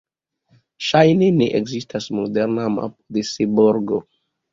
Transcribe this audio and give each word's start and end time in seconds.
Ŝajne 0.85 1.27
ne 1.35 1.49
ekzistas 1.59 2.07
moderna 2.21 2.65
mapo 2.77 3.03
de 3.19 3.25
Seborgo. 3.33 4.01